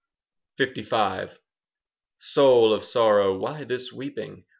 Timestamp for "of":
2.73-2.83